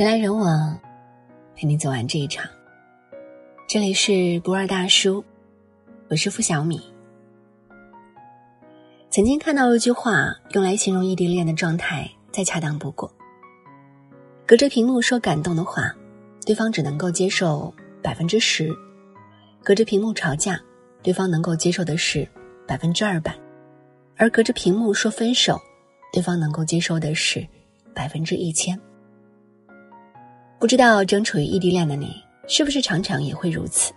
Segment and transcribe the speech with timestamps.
[0.00, 0.80] 人来人往，
[1.54, 2.48] 陪你走完这一场。
[3.68, 5.22] 这里是不二大叔，
[6.08, 6.80] 我是付小米。
[9.10, 13.12] 曾经看到一句话，用来形容异地恋的状态再恰当不过。
[14.46, 15.94] 隔着屏幕说感动的话，
[16.46, 17.70] 对方只能够接受
[18.02, 18.72] 百分之十；
[19.62, 20.58] 隔着屏幕吵架，
[21.02, 22.26] 对方能够接受的是
[22.66, 23.32] 百分之二百；
[24.16, 25.60] 而隔着屏幕说分手，
[26.10, 27.46] 对方能够接受的是
[27.94, 28.80] 百分之一千。
[30.60, 33.94] 不知道正处于异地恋的你，是不是常常也会如此？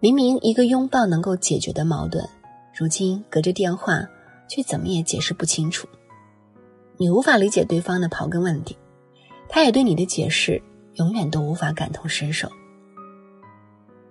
[0.00, 2.22] 明明一个拥抱能够解决的矛盾，
[2.78, 4.06] 如今隔着电话
[4.50, 5.88] 却怎么也解释不清楚。
[6.98, 8.76] 你无法理解对方的刨根问底，
[9.48, 10.62] 他也对你的解释
[10.96, 12.50] 永远都无法感同身受。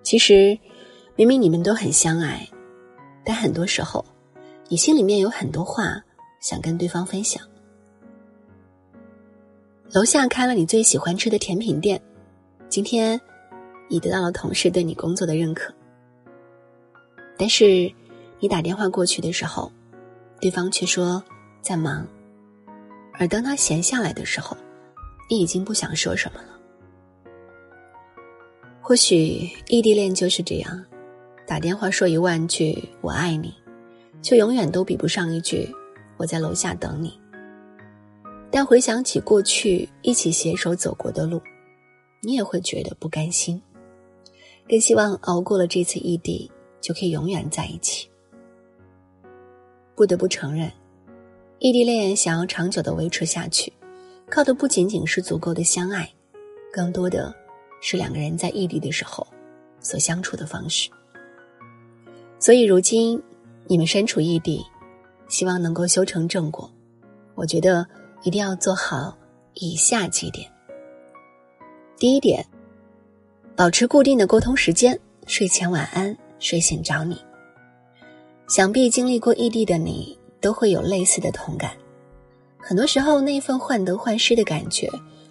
[0.02, 0.58] 其实，
[1.16, 2.50] 明明你们都很相爱，
[3.24, 4.04] 但很多时候，
[4.68, 6.02] 你心里面有很多话
[6.42, 7.44] 想跟对方分享。
[9.92, 12.02] 楼下开了你最喜欢吃的甜品店，
[12.68, 13.20] 今天
[13.88, 15.74] 你得到了同事对你工作的认可。
[17.38, 17.92] 但是
[18.40, 19.72] 你打电话过去的时候，
[20.42, 21.24] 对方却说
[21.62, 22.06] 在忙。
[23.14, 24.58] 而当他闲下来的时候，
[25.30, 26.50] 你已经不想说什么了。
[28.82, 30.86] 或许异地恋就是这样，
[31.48, 33.54] 打电话说一万句“我爱你”，
[34.22, 35.70] 却永远都比不上一句
[36.18, 37.18] “我在楼下等你”。
[38.56, 41.42] 但回想起过去一起携手走过的路，
[42.22, 43.62] 你也会觉得不甘心，
[44.66, 48.10] 更希望熬过了这次异地就可以永远在一起。
[49.94, 50.72] 不得不承认，
[51.60, 53.74] 异地恋想要长久的维持下去，
[54.30, 56.10] 靠的不仅仅是足够的相爱，
[56.72, 57.36] 更多的
[57.82, 59.28] 是两个人在异地的时候
[59.82, 60.90] 所相处的方式。
[62.40, 63.22] 所以如今
[63.68, 64.66] 你们身处异地，
[65.28, 66.72] 希望能够修成正果，
[67.36, 67.86] 我觉得。
[68.26, 69.16] 一定要做好
[69.54, 70.52] 以下几点。
[71.96, 72.44] 第一点，
[73.56, 77.16] 保持固定的沟通时间，睡前晚安，睡醒找你。
[78.48, 81.72] 想必经历过异地的你，都会有类似的同感。
[82.58, 84.90] 很多时候，那份患得患失的感觉，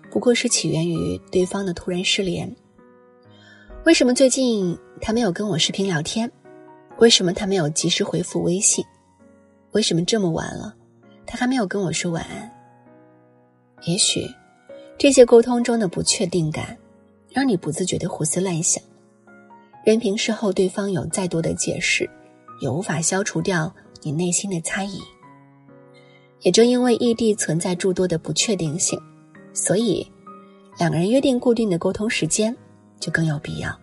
[0.08, 2.48] 不过是起源于对方的突然失联。
[3.84, 6.30] 为什么最近他没有跟我视频聊天？
[6.98, 8.84] 为什么他没有及时回复微信？
[9.72, 10.76] 为什么这么晚了，
[11.26, 12.53] 他还没有跟我说晚安？
[13.86, 14.26] 也许，
[14.96, 16.76] 这些沟通中的不确定感，
[17.30, 18.82] 让你不自觉的胡思乱想。
[19.84, 22.08] 任凭事后对方有再多的解释，
[22.60, 23.70] 也无法消除掉
[24.02, 24.98] 你内心的猜疑。
[26.40, 28.98] 也正因为异地存在诸多的不确定性，
[29.52, 30.06] 所以
[30.78, 32.56] 两个人约定固定的沟通时间
[32.98, 33.78] 就更有必要。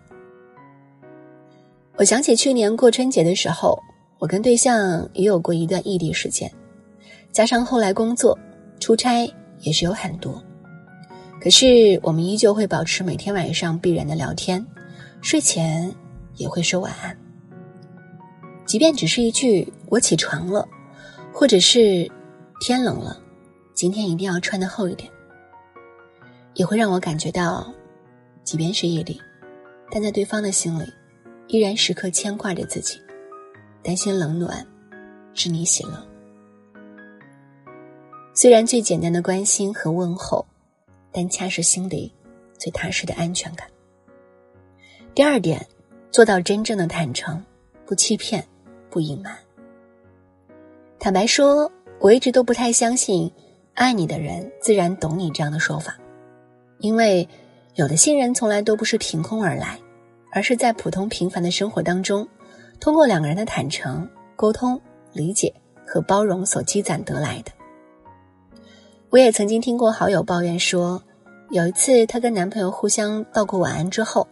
[1.96, 3.80] 我想起去年过春节的时候，
[4.18, 6.50] 我跟对象也有过一段异地时间，
[7.30, 8.36] 加上后来工作、
[8.80, 9.32] 出差。
[9.62, 10.42] 也是有很多，
[11.40, 14.64] 可是我们依旧会保持每天晚上必然的聊天，
[15.22, 15.92] 睡前
[16.36, 17.16] 也会说晚安。
[18.66, 20.66] 即便只是一句“我起床了”，
[21.32, 22.10] 或者是
[22.60, 23.20] “天冷了，
[23.74, 25.10] 今天一定要穿的厚一点”，
[26.54, 27.72] 也会让我感觉到，
[28.44, 29.20] 即便是异地，
[29.90, 30.84] 但在对方的心里，
[31.48, 32.98] 依然时刻牵挂着自己，
[33.82, 34.66] 担心冷暖，
[35.34, 36.11] 知你喜乐。
[38.34, 40.46] 虽然最简单的关心和问候，
[41.12, 42.10] 但恰是心里
[42.56, 43.68] 最踏实的安全感。
[45.14, 45.66] 第二点，
[46.10, 47.44] 做到真正的坦诚，
[47.84, 48.42] 不欺骗，
[48.88, 49.36] 不隐瞒。
[50.98, 53.30] 坦白说，我一直都不太相信
[53.74, 55.98] “爱你的人自然懂你”这样的说法，
[56.78, 57.28] 因为
[57.74, 59.78] 有的信任从来都不是凭空而来，
[60.30, 62.26] 而是在普通平凡的生活当中，
[62.80, 64.80] 通过两个人的坦诚、沟通、
[65.12, 65.52] 理解
[65.86, 67.52] 和包容所积攒得来的。
[69.12, 71.02] 我也曾经听过好友抱怨说，
[71.50, 74.26] 有一次她跟男朋友互相道过晚安之后，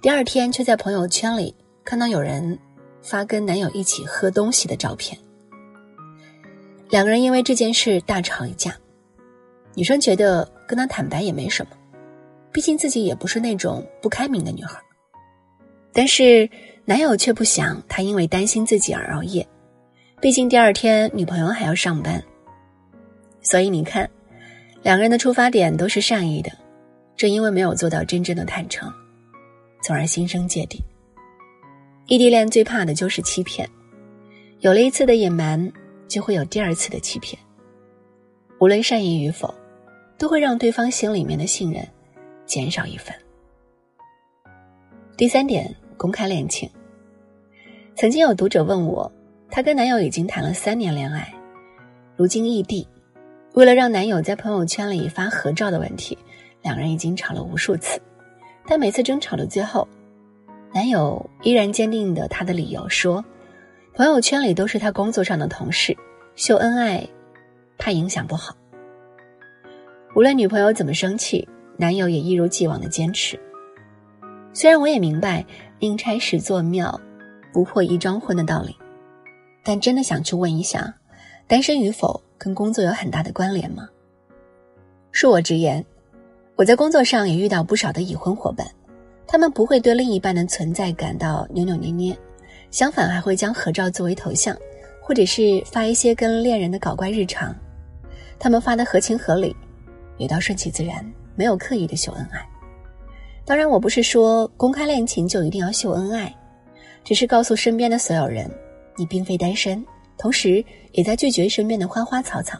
[0.00, 1.52] 第二天却在朋友圈里
[1.84, 2.56] 看到有人
[3.02, 5.18] 发跟男友一起喝东西的照片。
[6.88, 8.72] 两个人因为这件事大吵一架，
[9.74, 11.72] 女生觉得跟他坦白也没什么，
[12.52, 14.80] 毕竟自己也不是那种不开明的女孩。
[15.92, 16.48] 但是
[16.84, 19.44] 男友却不想她因为担心自己而熬夜，
[20.20, 22.22] 毕竟第二天女朋友还要上班。
[23.42, 24.08] 所以你看，
[24.82, 26.50] 两个人的出发点都是善意的，
[27.16, 28.90] 正因为没有做到真正的坦诚，
[29.82, 30.82] 从而心生芥蒂。
[32.06, 33.68] 异地恋最怕的就是欺骗，
[34.60, 35.72] 有了一次的隐瞒，
[36.06, 37.36] 就会有第二次的欺骗。
[38.60, 39.52] 无论善意与否，
[40.16, 41.86] 都会让对方心里面的信任
[42.46, 43.12] 减少一分。
[45.16, 46.70] 第三点，公开恋情。
[47.96, 49.10] 曾经有读者问我，
[49.50, 51.32] 她跟男友已经谈了三年恋爱，
[52.16, 52.86] 如今异地。
[53.54, 56.16] 为了让男友在朋友圈里发合照的问题，
[56.62, 58.00] 两人已经吵了无数次，
[58.66, 59.86] 但每次争吵的最后，
[60.72, 63.22] 男友依然坚定的他的理由说，
[63.94, 65.94] 朋友圈里都是他工作上的同事，
[66.34, 67.06] 秀恩爱，
[67.76, 68.56] 怕影响不好。
[70.16, 71.46] 无论女朋友怎么生气，
[71.76, 73.38] 男友也一如既往的坚持。
[74.54, 75.44] 虽然我也明白
[75.78, 76.98] “宁拆十座庙，
[77.52, 78.74] 不破一桩婚”的道理，
[79.62, 80.94] 但真的想去问一下，
[81.52, 83.86] 单身与否跟工作有很大的关联吗？
[85.12, 85.84] 恕我直言，
[86.56, 88.66] 我在工作上也遇到不少的已婚伙伴，
[89.26, 92.16] 他们不会对另一半的存在感到扭扭捏捏，
[92.70, 94.56] 相反还会将合照作为头像，
[95.02, 97.54] 或者是发一些跟恋人的搞怪日常。
[98.38, 99.54] 他们发的合情合理，
[100.16, 101.04] 也倒顺其自然，
[101.36, 102.40] 没有刻意的秀恩爱。
[103.44, 106.34] 当然，我不是说公开恋情就一定要秀恩爱，
[107.04, 108.50] 只是告诉身边的所有人，
[108.96, 109.84] 你并非单身，
[110.22, 112.56] 同时也在拒绝身边的花花草草，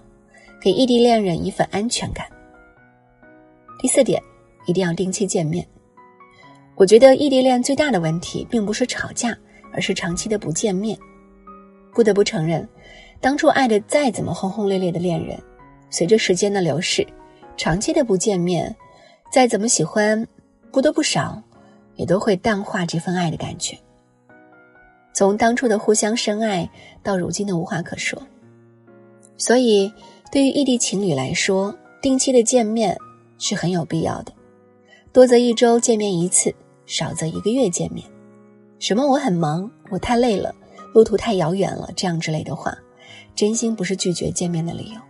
[0.60, 2.26] 给异地恋人一份安全感。
[3.78, 4.20] 第四点，
[4.66, 5.64] 一定要定期见面。
[6.74, 9.32] 我觉得异地恋最大的问题并不是吵架，
[9.72, 10.98] 而是长期的不见面。
[11.94, 12.68] 不得不承认，
[13.20, 15.40] 当初爱的再怎么轰轰烈烈的恋人，
[15.88, 17.06] 随着时间的流逝，
[17.56, 18.74] 长期的不见面，
[19.30, 20.26] 再怎么喜欢。
[20.72, 21.40] 不多不少，
[21.94, 23.78] 也都会淡化这份爱的感觉。
[25.12, 26.68] 从当初的互相深爱
[27.02, 28.20] 到如今的无话可说，
[29.36, 29.92] 所以
[30.30, 32.96] 对于异地情侣来说，定期的见面
[33.38, 34.32] 是很有必要的。
[35.12, 36.54] 多则一周见面一次，
[36.86, 38.06] 少则一个月见面。
[38.78, 40.54] 什么我很忙，我太累了，
[40.94, 42.76] 路途太遥远了，这样之类的话，
[43.34, 45.00] 真心不是拒绝见面的理由。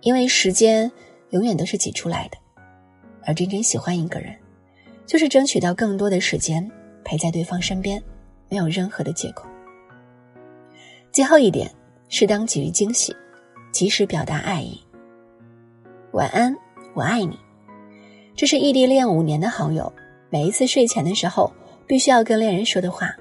[0.00, 0.90] 因为时间
[1.30, 2.38] 永远都是挤出来的，
[3.24, 4.34] 而真正喜欢一个人。
[5.04, 6.68] 就是争取到更多的时间
[7.04, 8.02] 陪在对方身边，
[8.52, 9.48] 没有任何的借口。
[11.10, 11.70] 最后一点，
[12.10, 13.16] 适当给予惊喜，
[13.72, 14.78] 及时表达爱意。
[16.10, 16.54] 晚安，
[16.92, 17.38] 我爱你。
[18.36, 19.90] 这是异地恋五年的好友，
[20.28, 21.50] 每一次睡前的时候
[21.86, 23.16] 必须要跟恋人说的话。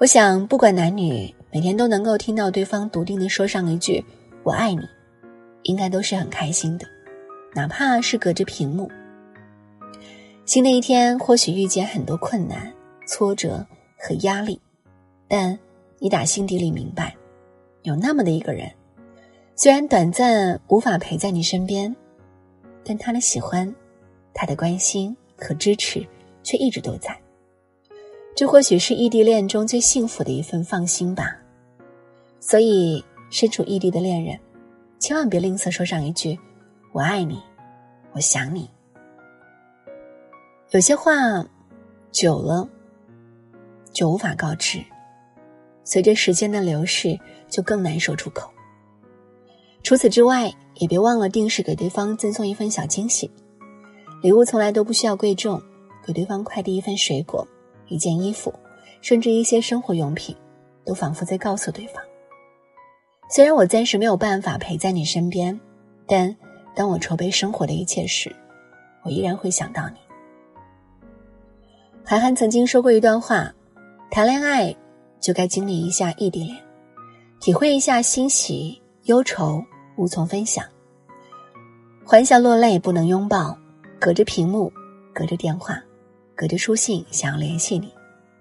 [0.00, 4.02] 我想，不管男女，每天都能够听到对方笃定的说上一句
[4.44, 4.80] “我爱你”，
[5.64, 6.86] 应该都是很开心的，
[7.54, 8.90] 哪怕是隔着屏幕。
[10.46, 12.72] 新的一天或许遇见很多困难、
[13.06, 13.66] 挫折
[13.98, 14.60] 和压力，
[15.28, 15.58] 但
[15.98, 17.16] 你打心底里明白，
[17.82, 18.70] 有那么的一个人，
[19.54, 21.94] 虽然短暂无法陪在你身边，
[22.84, 23.74] 但他的喜欢、
[24.34, 26.06] 他的关心和支持
[26.42, 27.18] 却一直都在。
[28.34, 31.36] 这或许是异地恋中最幸福的一份放心吧。
[32.38, 34.38] 所以，身处异地的恋人，
[34.98, 36.38] 千万别吝啬说上一句
[36.92, 37.42] “我爱你，
[38.12, 38.70] 我想你”。
[40.70, 41.12] 有些话，
[42.12, 42.68] 久了
[43.96, 44.84] 就无法告知，
[45.82, 48.52] 随着时间的流逝，就更难说出口。
[49.82, 53.30] 除此之外，也别忘了定时给对方赠送一份小惊喜。
[54.20, 55.62] 礼物从来都不需要贵重，
[56.04, 57.48] 给对方快递一份水果、
[57.88, 58.52] 一件衣服，
[59.00, 60.36] 甚至一些生活用品，
[60.84, 62.02] 都仿佛在告诉对方：
[63.30, 65.58] 虽然我暂时没有办法陪在你身边，
[66.06, 66.36] 但
[66.74, 68.30] 当我筹备生活的一切时，
[69.04, 69.96] 我依然会想到你。
[72.04, 73.54] 韩寒曾经说过一段话：
[74.10, 74.74] 谈恋爱
[75.20, 76.56] 就该经历一下异地恋，
[77.40, 79.62] 体会一下欣喜忧愁
[79.96, 80.64] 无从分享，
[82.04, 83.58] 欢笑落泪不能拥抱，
[84.00, 84.72] 隔着屏幕，
[85.12, 85.82] 隔着电话，
[86.34, 87.92] 隔着书信想要联系你，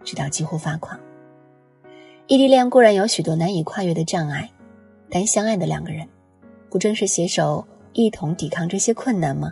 [0.03, 0.97] 直到几乎发狂。
[2.27, 4.49] 异地恋固然有许多难以跨越的障碍，
[5.09, 6.07] 但相爱的两个人，
[6.69, 9.51] 不正是携手一同抵抗这些困难吗？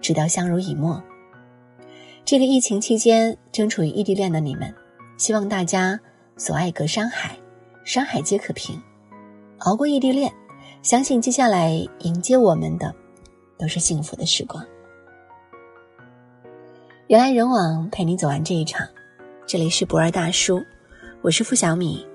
[0.00, 1.00] 直到相濡以沫。
[2.24, 4.74] 这个疫情期间正处于异地恋的你们，
[5.16, 5.98] 希望大家
[6.36, 7.36] 所爱隔山海，
[7.84, 8.80] 山海皆可平，
[9.58, 10.32] 熬过异地恋，
[10.82, 12.92] 相信接下来迎接我们的
[13.58, 14.64] 都是幸福的时光。
[17.06, 18.86] 人来人往，陪你走完这一场。
[19.46, 20.60] 这里是不二大叔，
[21.20, 22.06] 我是付小米，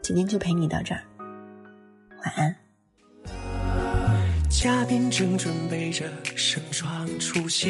[0.00, 1.02] 今天就陪你到这儿，
[2.24, 2.54] 晚安。
[4.48, 6.06] 嘉宾正准备着
[6.36, 7.68] 盛装出席。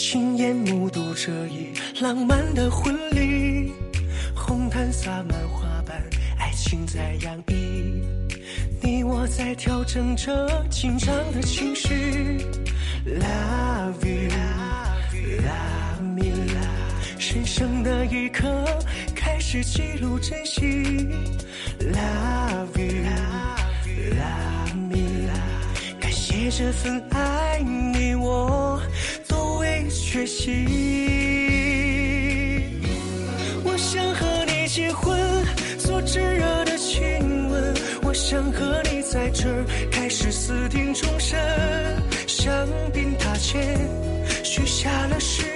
[0.00, 3.72] 亲眼目睹这一浪漫的婚礼，
[4.32, 6.00] 红毯洒满花瓣，
[6.38, 8.00] 爱情在洋溢。
[8.80, 12.38] 你我在调整着紧张的情绪
[13.04, 15.50] ，Love you，Love
[16.00, 18.64] me，love 神圣的一刻
[19.16, 20.62] 开始记录珍惜
[21.80, 24.16] ，Love you，Love
[24.76, 28.57] me，love 感谢这份爱你我。
[30.18, 30.50] 学习，
[33.62, 35.16] 我想和你结婚，
[35.78, 39.44] 做炙热的亲吻，我想和你在这
[39.92, 41.38] 开始私定终身，
[42.26, 43.78] 香槟塔前
[44.42, 45.47] 许下了誓。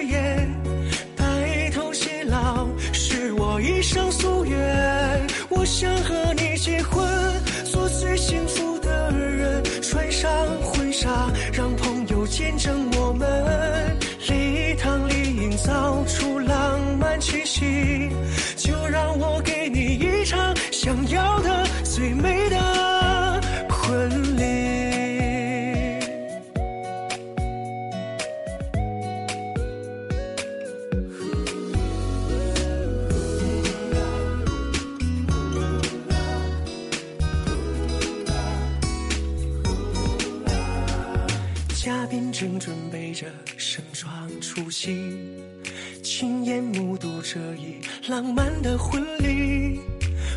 [48.92, 49.80] 婚礼。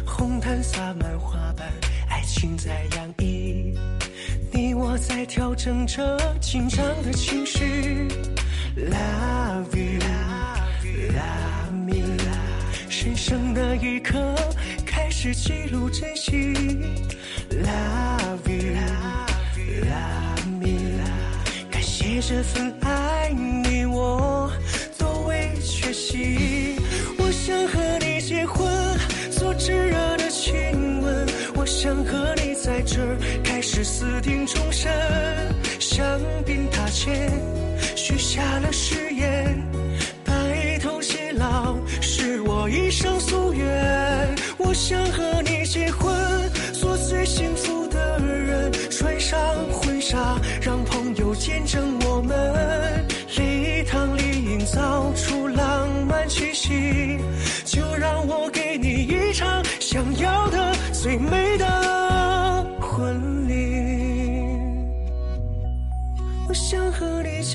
[0.06, 1.70] 红毯洒满花瓣，
[2.08, 3.78] 爱情在洋溢。
[4.50, 8.08] 你我在调整着紧张的情绪。
[8.78, 11.12] Love you，love
[11.74, 12.18] me。
[12.90, 14.34] 神圣的一刻，
[14.86, 16.54] 开始记录珍惜。
[17.52, 21.04] Love you，love me。
[21.70, 23.34] 感谢这份爱，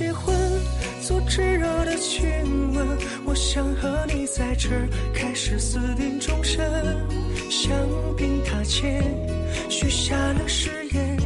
[0.00, 0.34] 结婚，
[1.02, 2.26] 做炙热的亲
[2.72, 2.88] 吻。
[3.26, 4.70] 我想和你在这
[5.12, 6.58] 开始私定终身。
[7.50, 7.70] 香
[8.16, 9.04] 槟塔前
[9.68, 11.18] 许下了誓言，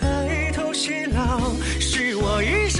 [0.00, 2.71] 白头偕老是我一生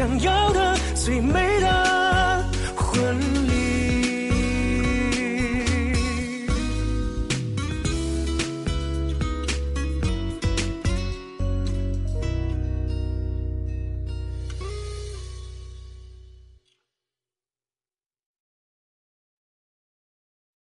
[0.00, 1.49] 想要的最美。